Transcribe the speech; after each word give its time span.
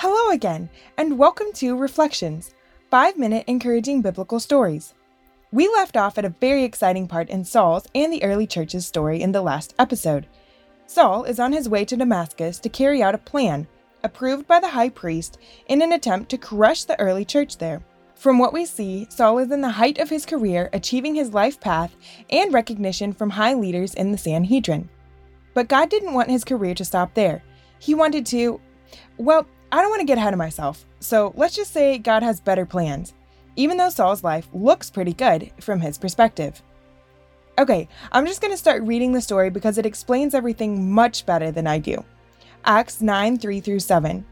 Hello 0.00 0.30
again, 0.30 0.68
and 0.98 1.18
welcome 1.18 1.46
to 1.54 1.74
Reflections, 1.74 2.54
five 2.90 3.16
minute 3.16 3.44
encouraging 3.46 4.02
biblical 4.02 4.38
stories. 4.38 4.92
We 5.52 5.68
left 5.68 5.96
off 5.96 6.18
at 6.18 6.24
a 6.26 6.34
very 6.38 6.64
exciting 6.64 7.08
part 7.08 7.30
in 7.30 7.46
Saul's 7.46 7.86
and 7.94 8.12
the 8.12 8.22
early 8.22 8.46
church's 8.46 8.86
story 8.86 9.22
in 9.22 9.32
the 9.32 9.40
last 9.40 9.74
episode. 9.78 10.26
Saul 10.86 11.24
is 11.24 11.40
on 11.40 11.54
his 11.54 11.66
way 11.66 11.86
to 11.86 11.96
Damascus 11.96 12.58
to 12.58 12.68
carry 12.68 13.02
out 13.02 13.14
a 13.14 13.18
plan 13.18 13.66
approved 14.02 14.46
by 14.46 14.60
the 14.60 14.68
high 14.68 14.90
priest 14.90 15.38
in 15.66 15.80
an 15.80 15.92
attempt 15.92 16.28
to 16.28 16.36
crush 16.36 16.84
the 16.84 17.00
early 17.00 17.24
church 17.24 17.56
there. 17.56 17.82
From 18.16 18.38
what 18.38 18.52
we 18.52 18.66
see, 18.66 19.06
Saul 19.08 19.38
is 19.38 19.50
in 19.50 19.62
the 19.62 19.70
height 19.70 19.96
of 19.96 20.10
his 20.10 20.26
career, 20.26 20.68
achieving 20.74 21.14
his 21.14 21.32
life 21.32 21.58
path 21.58 21.96
and 22.28 22.52
recognition 22.52 23.14
from 23.14 23.30
high 23.30 23.54
leaders 23.54 23.94
in 23.94 24.12
the 24.12 24.18
Sanhedrin. 24.18 24.90
But 25.54 25.68
God 25.68 25.88
didn't 25.88 26.12
want 26.12 26.28
his 26.28 26.44
career 26.44 26.74
to 26.74 26.84
stop 26.84 27.14
there. 27.14 27.42
He 27.78 27.94
wanted 27.94 28.26
to, 28.26 28.60
well, 29.16 29.46
I 29.72 29.80
don't 29.80 29.90
want 29.90 30.00
to 30.00 30.06
get 30.06 30.18
ahead 30.18 30.32
of 30.32 30.38
myself, 30.38 30.84
so 31.00 31.32
let's 31.36 31.56
just 31.56 31.72
say 31.72 31.98
God 31.98 32.22
has 32.22 32.40
better 32.40 32.64
plans, 32.64 33.14
even 33.56 33.76
though 33.76 33.88
Saul's 33.88 34.22
life 34.22 34.48
looks 34.52 34.90
pretty 34.90 35.12
good 35.12 35.50
from 35.60 35.80
his 35.80 35.98
perspective. 35.98 36.62
Okay, 37.58 37.88
I'm 38.12 38.26
just 38.26 38.40
going 38.40 38.52
to 38.52 38.58
start 38.58 38.82
reading 38.82 39.12
the 39.12 39.20
story 39.20 39.50
because 39.50 39.78
it 39.78 39.86
explains 39.86 40.34
everything 40.34 40.92
much 40.92 41.24
better 41.24 41.50
than 41.50 41.66
I 41.66 41.78
do. 41.78 42.04
Acts 42.64 43.00
9 43.00 43.38
3 43.38 43.60
through 43.60 43.80
7. 43.80 44.24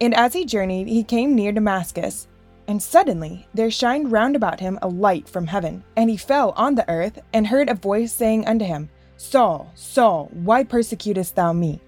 And 0.00 0.14
as 0.14 0.32
he 0.34 0.44
journeyed, 0.44 0.86
he 0.86 1.02
came 1.02 1.34
near 1.34 1.50
Damascus. 1.50 2.28
And 2.68 2.82
suddenly 2.82 3.48
there 3.54 3.70
shined 3.70 4.12
round 4.12 4.36
about 4.36 4.60
him 4.60 4.78
a 4.82 4.88
light 4.88 5.28
from 5.28 5.46
heaven, 5.46 5.82
and 5.96 6.10
he 6.10 6.18
fell 6.18 6.52
on 6.56 6.74
the 6.74 6.88
earth, 6.90 7.18
and 7.32 7.46
heard 7.46 7.70
a 7.70 7.74
voice 7.74 8.12
saying 8.12 8.46
unto 8.46 8.66
him, 8.66 8.90
Saul, 9.16 9.72
Saul, 9.74 10.28
why 10.32 10.62
persecutest 10.62 11.34
thou 11.34 11.52
me? 11.52 11.80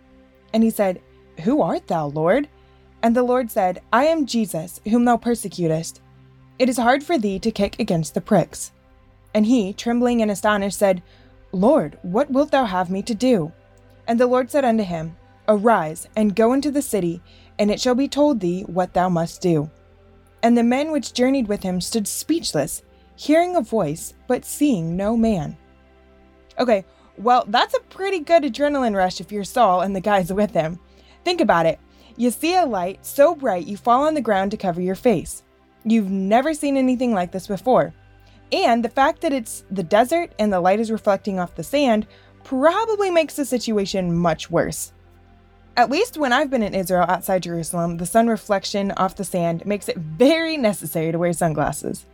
And 0.55 0.63
he 0.63 0.71
said, 0.71 1.03
Who 1.45 1.61
art 1.61 1.87
thou, 1.87 2.07
Lord? 2.07 2.49
And 3.03 3.17
the 3.17 3.23
Lord 3.23 3.51
said, 3.51 3.81
I 3.93 4.05
am 4.07 4.27
Jesus, 4.27 4.81
whom 4.89 5.05
thou 5.05 5.17
persecutest. 5.17 6.01
It 6.59 6.69
is 6.69 6.77
hard 6.77 7.03
for 7.03 7.19
thee 7.19 7.39
to 7.39 7.51
kick 7.51 7.79
against 7.79 8.15
the 8.15 8.21
pricks. 8.21 8.73
And 9.35 9.47
he, 9.47 9.73
trembling 9.73 10.21
and 10.21 10.31
astonished, 10.31 10.79
said, 10.79 11.03
Lord, 11.53 11.99
what 12.03 12.31
wilt 12.31 12.51
thou 12.51 12.65
have 12.65 12.91
me 12.91 13.03
to 13.03 13.15
do? 13.15 13.53
And 14.07 14.21
the 14.21 14.27
Lord 14.27 14.51
said 14.51 14.65
unto 14.65 14.85
him, 14.85 15.17
Arise, 15.49 16.09
and 16.15 16.37
go 16.37 16.53
into 16.53 16.71
the 16.71 16.83
city, 16.83 17.23
and 17.59 17.71
it 17.71 17.81
shall 17.81 17.95
be 17.95 18.09
told 18.09 18.41
thee 18.41 18.63
what 18.63 18.93
thou 18.93 19.09
must 19.09 19.41
do. 19.41 19.71
And 20.43 20.57
the 20.57 20.63
men 20.63 20.93
which 20.93 21.13
journeyed 21.13 21.49
with 21.49 21.63
him 21.63 21.81
stood 21.81 22.07
speechless, 22.07 22.83
hearing 23.17 23.57
a 23.57 23.61
voice, 23.61 24.15
but 24.27 24.45
seeing 24.45 24.97
no 24.97 25.17
man. 25.17 25.57
Okay, 26.59 26.85
well, 27.17 27.45
that's 27.49 27.75
a 27.75 27.81
pretty 27.81 28.21
good 28.21 28.45
adrenaline 28.45 28.97
rush 28.97 29.21
if 29.21 29.33
you're 29.33 29.45
Saul 29.45 29.81
and 29.83 29.95
the 29.95 30.01
guys 30.01 30.33
with 30.33 30.53
him. 30.53 30.79
Think 31.25 31.41
about 31.41 31.67
it. 31.67 31.79
You 32.17 32.31
see 32.31 32.55
a 32.55 32.65
light 32.65 33.05
so 33.05 33.35
bright 33.35 33.67
you 33.67 33.77
fall 33.77 34.07
on 34.07 34.15
the 34.15 34.21
ground 34.21 34.51
to 34.51 34.57
cover 34.57 34.81
your 34.81 34.95
face. 34.95 35.43
You've 35.85 36.11
never 36.11 36.55
seen 36.55 36.77
anything 36.77 37.15
like 37.15 37.33
this 37.33 37.47
before. 37.47 37.95
And 38.53 38.85
the 38.85 38.89
fact 38.89 39.21
that 39.21 39.33
it's 39.33 39.65
the 39.71 39.83
desert 39.83 40.33
and 40.39 40.53
the 40.53 40.61
light 40.61 40.81
is 40.81 40.91
reflecting 40.91 41.39
off 41.39 41.55
the 41.55 41.63
sand 41.63 42.07
probably 42.45 43.11
makes 43.11 43.37
the 43.37 43.45
situation 43.45 44.17
much 44.17 44.51
worse. 44.51 44.93
At 45.77 45.91
least 45.91 46.19
when 46.19 46.33
I've 46.33 46.51
been 46.51 46.63
in 46.63 46.75
Israel 46.75 47.07
outside 47.09 47.45
Jerusalem, 47.45 47.97
the 47.97 48.07
sun 48.07 48.27
reflection 48.27 48.91
off 48.93 49.17
the 49.17 49.25
sand 49.25 49.65
makes 49.65 49.89
it 49.89 49.97
very 49.97 50.57
necessary 50.57 51.13
to 51.13 51.19
wear 51.19 51.33
sunglasses. 51.33 52.07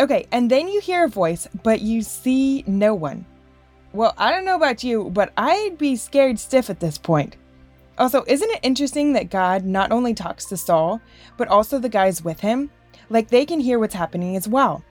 Okay, 0.00 0.26
and 0.32 0.50
then 0.50 0.68
you 0.68 0.80
hear 0.80 1.04
a 1.04 1.08
voice, 1.08 1.46
but 1.62 1.80
you 1.80 2.02
see 2.02 2.64
no 2.66 2.94
one. 2.94 3.26
Well, 3.92 4.14
I 4.16 4.30
don't 4.30 4.44
know 4.44 4.56
about 4.56 4.84
you, 4.84 5.10
but 5.10 5.32
I'd 5.36 5.76
be 5.76 5.96
scared 5.96 6.38
stiff 6.38 6.70
at 6.70 6.80
this 6.80 6.98
point. 6.98 7.36
Also, 7.98 8.24
isn't 8.28 8.50
it 8.50 8.60
interesting 8.62 9.12
that 9.12 9.30
God 9.30 9.64
not 9.64 9.90
only 9.90 10.14
talks 10.14 10.44
to 10.46 10.56
Saul, 10.56 11.00
but 11.36 11.48
also 11.48 11.78
the 11.78 11.88
guys 11.88 12.24
with 12.24 12.40
him? 12.40 12.70
Like 13.10 13.28
they 13.28 13.44
can 13.44 13.60
hear 13.60 13.78
what's 13.78 13.94
happening 13.94 14.36
as 14.36 14.46
well. 14.46 14.84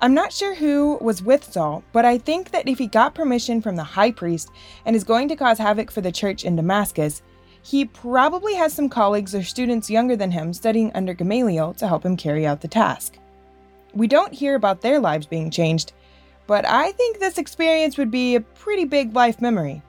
I'm 0.00 0.14
not 0.14 0.32
sure 0.32 0.54
who 0.54 0.98
was 1.00 1.22
with 1.22 1.44
Saul, 1.44 1.84
but 1.92 2.04
I 2.04 2.18
think 2.18 2.50
that 2.50 2.68
if 2.68 2.78
he 2.78 2.86
got 2.86 3.14
permission 3.14 3.62
from 3.62 3.76
the 3.76 3.84
high 3.84 4.12
priest 4.12 4.50
and 4.84 4.94
is 4.94 5.04
going 5.04 5.28
to 5.28 5.36
cause 5.36 5.58
havoc 5.58 5.90
for 5.90 6.00
the 6.00 6.12
church 6.12 6.44
in 6.44 6.56
Damascus, 6.56 7.22
he 7.62 7.86
probably 7.86 8.54
has 8.54 8.74
some 8.74 8.88
colleagues 8.90 9.34
or 9.34 9.42
students 9.42 9.88
younger 9.88 10.16
than 10.16 10.30
him 10.30 10.52
studying 10.52 10.92
under 10.94 11.14
Gamaliel 11.14 11.72
to 11.74 11.88
help 11.88 12.04
him 12.04 12.16
carry 12.16 12.46
out 12.46 12.60
the 12.60 12.68
task. 12.68 13.18
We 13.94 14.06
don't 14.06 14.34
hear 14.34 14.54
about 14.54 14.82
their 14.82 15.00
lives 15.00 15.26
being 15.26 15.50
changed, 15.50 15.92
but 16.46 16.66
I 16.66 16.92
think 16.92 17.18
this 17.18 17.38
experience 17.38 17.96
would 17.96 18.10
be 18.10 18.34
a 18.34 18.40
pretty 18.40 18.84
big 18.84 19.14
life 19.14 19.40
memory. 19.40 19.82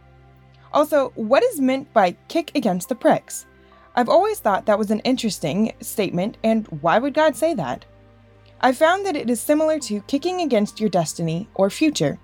Also, 0.75 1.13
what 1.15 1.41
is 1.41 1.61
meant 1.61 1.91
by 1.93 2.11
kick 2.27 2.51
against 2.53 2.89
the 2.89 2.95
pricks? 2.95 3.45
I've 3.95 4.09
always 4.09 4.39
thought 4.39 4.65
that 4.65 4.77
was 4.77 4.91
an 4.91 4.99
interesting 4.99 5.71
statement, 5.79 6.37
and 6.43 6.67
why 6.81 6.99
would 6.99 7.13
God 7.13 7.37
say 7.37 7.53
that? 7.53 7.85
I 8.59 8.73
found 8.73 9.05
that 9.05 9.15
it 9.15 9.29
is 9.29 9.39
similar 9.39 9.79
to 9.79 10.01
kicking 10.01 10.41
against 10.41 10.81
your 10.81 10.89
destiny 10.89 11.47
or 11.55 11.69
future. 11.69 12.19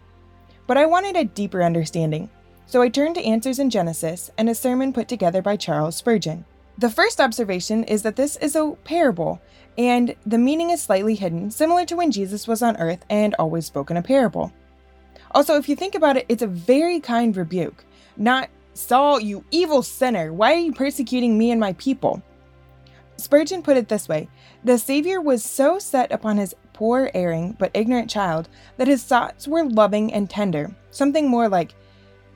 But 0.68 0.78
I 0.78 0.86
wanted 0.86 1.16
a 1.16 1.24
deeper 1.24 1.64
understanding. 1.64 2.30
So 2.66 2.82
I 2.82 2.90
turned 2.90 3.16
to 3.16 3.24
Answers 3.24 3.58
in 3.58 3.70
Genesis 3.70 4.32
and 4.38 4.50
a 4.50 4.56
sermon 4.56 4.92
put 4.92 5.08
together 5.08 5.42
by 5.42 5.56
Charles 5.56 5.96
Spurgeon. 5.96 6.44
The 6.78 6.90
first 6.90 7.22
observation 7.22 7.86
is 7.86 8.02
that 8.04 8.18
this 8.18 8.36
is 8.38 8.56
a 8.58 8.76
parable, 8.84 9.42
and 9.78 10.14
the 10.26 10.38
meaning 10.38 10.72
is 10.72 10.82
slightly 10.82 11.16
hidden, 11.16 11.52
similar 11.52 11.86
to 11.86 11.96
when 11.96 12.12
Jesus 12.12 12.50
was 12.50 12.62
on 12.62 12.76
earth 12.78 13.06
and 13.10 13.34
always 13.36 13.66
spoke 13.66 13.92
in 13.92 13.98
a 13.98 14.02
parable. 14.02 14.52
Also, 15.32 15.56
if 15.56 15.70
you 15.70 15.76
think 15.78 15.96
about 15.96 16.18
it, 16.18 16.26
it's 16.28 16.44
a 16.44 16.48
very 16.48 17.00
kind 17.00 17.38
rebuke. 17.38 17.86
Not, 18.18 18.50
Saul, 18.74 19.20
you 19.20 19.44
evil 19.52 19.84
sinner, 19.84 20.34
why 20.34 20.54
are 20.54 20.60
you 20.60 20.74
persecuting 20.74 21.38
me 21.38 21.52
and 21.52 21.60
my 21.60 21.74
people? 21.74 22.22
Spurgeon 23.18 23.62
put 23.62 23.78
it 23.78 23.88
this 23.88 24.10
way 24.10 24.28
The 24.64 24.78
Savior 24.78 25.22
was 25.22 25.44
so 25.44 25.80
set 25.80 26.12
upon 26.12 26.38
his 26.38 26.56
poor, 26.74 27.12
erring, 27.14 27.56
but 27.60 27.72
ignorant 27.74 28.10
child 28.10 28.50
that 28.78 28.88
his 28.88 29.04
thoughts 29.04 29.48
were 29.48 29.64
loving 29.64 30.12
and 30.14 30.30
tender, 30.30 30.72
something 30.90 31.30
more 31.30 31.48
like, 31.48 31.76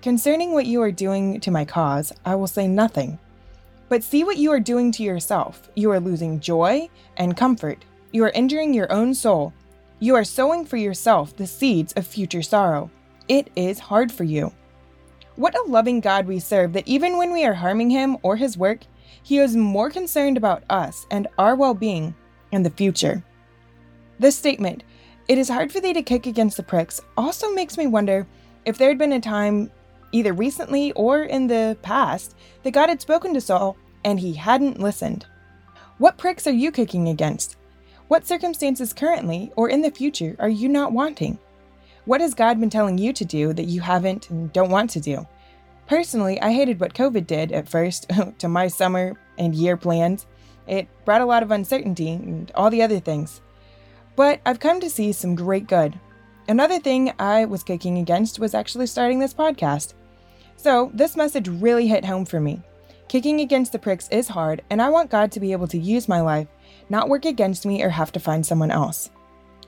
Concerning 0.01 0.53
what 0.53 0.67
you 0.67 0.83
are 0.83 0.91
doing 0.91 1.39
to 1.39 1.49
my 1.49 1.65
cause, 1.65 2.13
I 2.23 2.35
will 2.35 2.45
say 2.45 2.67
nothing. 2.67 3.17
But 3.89 4.03
see 4.03 4.23
what 4.23 4.37
you 4.37 4.51
are 4.51 4.59
doing 4.59 4.91
to 4.93 5.03
yourself. 5.03 5.69
You 5.75 5.89
are 5.91 5.99
losing 5.99 6.39
joy 6.39 6.89
and 7.17 7.35
comfort. 7.35 7.83
You 8.11 8.23
are 8.25 8.29
injuring 8.29 8.73
your 8.73 8.91
own 8.91 9.15
soul. 9.15 9.51
You 9.99 10.15
are 10.15 10.23
sowing 10.23 10.65
for 10.65 10.77
yourself 10.77 11.35
the 11.35 11.47
seeds 11.47 11.93
of 11.93 12.05
future 12.05 12.43
sorrow. 12.43 12.91
It 13.27 13.49
is 13.55 13.79
hard 13.79 14.11
for 14.11 14.23
you. 14.23 14.53
What 15.35 15.57
a 15.57 15.69
loving 15.69 15.99
God 15.99 16.27
we 16.27 16.39
serve 16.39 16.73
that 16.73 16.87
even 16.87 17.17
when 17.17 17.33
we 17.33 17.45
are 17.45 17.53
harming 17.53 17.89
Him 17.89 18.17
or 18.23 18.37
His 18.37 18.57
work, 18.57 18.85
He 19.21 19.37
is 19.37 19.55
more 19.55 19.89
concerned 19.89 20.37
about 20.37 20.63
us 20.69 21.05
and 21.11 21.27
our 21.37 21.55
well 21.55 21.73
being 21.73 22.15
and 22.51 22.65
the 22.65 22.69
future. 22.69 23.23
This 24.17 24.37
statement, 24.37 24.83
it 25.27 25.37
is 25.37 25.49
hard 25.49 25.71
for 25.71 25.81
thee 25.81 25.93
to 25.93 26.01
kick 26.01 26.25
against 26.25 26.55
the 26.55 26.63
pricks, 26.63 27.01
also 27.17 27.51
makes 27.51 27.77
me 27.77 27.87
wonder 27.87 28.25
if 28.63 28.77
there 28.77 28.87
had 28.87 28.97
been 28.97 29.11
a 29.11 29.19
time 29.19 29.71
either 30.11 30.31
recently 30.31 30.93
or 30.93 31.23
in 31.23 31.47
the 31.47 31.77
past, 31.81 32.35
that 32.63 32.71
God 32.71 32.87
had 32.87 33.01
spoken 33.01 33.33
to 33.33 33.41
Saul 33.41 33.75
and 34.05 34.19
he 34.19 34.33
hadn't 34.33 34.79
listened. 34.79 35.25
What 35.97 36.17
pricks 36.17 36.47
are 36.47 36.51
you 36.51 36.71
kicking 36.71 37.09
against? 37.09 37.57
What 38.07 38.25
circumstances 38.25 38.93
currently 38.93 39.51
or 39.57 39.67
in 39.67 39.81
the 39.81 39.91
future 39.91 40.35
are 40.39 40.49
you 40.49 40.69
not 40.69 40.93
wanting? 40.93 41.39
What 42.05 42.21
has 42.21 42.35
God 42.35 42.59
been 42.59 42.69
telling 42.69 42.99
you 42.99 43.13
to 43.13 43.25
do 43.25 43.51
that 43.53 43.65
you 43.65 43.81
haven't 43.81 44.29
and 44.29 44.53
don't 44.53 44.69
want 44.69 44.91
to 44.91 44.99
do? 44.99 45.27
Personally, 45.87 46.39
I 46.39 46.53
hated 46.53 46.79
what 46.79 46.93
COVID 46.93 47.25
did 47.25 47.51
at 47.51 47.67
first 47.67 48.11
to 48.37 48.47
my 48.47 48.67
summer 48.67 49.19
and 49.39 49.55
year 49.55 49.75
plans. 49.75 50.27
It 50.67 50.87
brought 51.03 51.21
a 51.21 51.25
lot 51.25 51.41
of 51.41 51.49
uncertainty 51.49 52.11
and 52.11 52.51
all 52.53 52.69
the 52.69 52.83
other 52.83 52.99
things. 52.99 53.41
But 54.15 54.39
I've 54.45 54.59
come 54.59 54.79
to 54.81 54.89
see 54.89 55.11
some 55.13 55.33
great 55.33 55.67
good. 55.67 55.99
Another 56.47 56.79
thing 56.79 57.11
I 57.17 57.45
was 57.45 57.63
kicking 57.63 57.97
against 57.97 58.37
was 58.39 58.53
actually 58.53 58.85
starting 58.85 59.17
this 59.17 59.33
podcast. 59.33 59.95
So, 60.57 60.91
this 60.93 61.17
message 61.17 61.47
really 61.47 61.87
hit 61.87 62.05
home 62.05 62.25
for 62.25 62.39
me. 62.39 62.61
Kicking 63.07 63.39
against 63.39 63.71
the 63.71 63.79
pricks 63.79 64.07
is 64.09 64.27
hard, 64.27 64.63
and 64.69 64.79
I 64.79 64.89
want 64.89 65.09
God 65.09 65.31
to 65.31 65.39
be 65.39 65.51
able 65.51 65.67
to 65.67 65.77
use 65.77 66.07
my 66.07 66.21
life, 66.21 66.47
not 66.87 67.09
work 67.09 67.25
against 67.25 67.65
me 67.65 67.83
or 67.83 67.89
have 67.89 68.11
to 68.11 68.19
find 68.19 68.45
someone 68.45 68.71
else. 68.71 69.09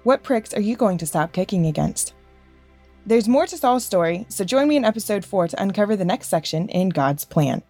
What 0.04 0.24
pricks 0.24 0.54
are 0.54 0.62
you 0.62 0.76
going 0.76 1.00
to 1.00 1.08
stop 1.08 1.34
kicking 1.34 1.66
against? 1.66 2.14
There's 3.08 3.30
more 3.30 3.48
to 3.48 3.56
Saul's 3.56 3.86
story, 3.86 4.26
so 4.28 4.44
join 4.44 4.68
me 4.68 4.76
in 4.76 4.84
episode 4.84 5.24
4 5.24 5.48
to 5.48 5.62
uncover 5.62 5.96
the 5.96 6.04
next 6.04 6.28
section 6.28 6.68
in 6.68 6.90
God's 6.90 7.24
plan. 7.24 7.64